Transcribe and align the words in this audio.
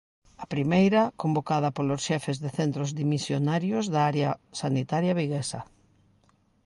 A 0.43 0.45
primeira, 0.53 1.01
convocada 1.21 1.69
polos 1.77 2.01
xefes 2.07 2.37
de 2.43 2.49
centros 2.59 2.89
dimisionarios 3.01 3.85
da 3.93 4.01
área 4.11 4.31
sanitaria 4.61 5.17
viguesa. 5.21 5.61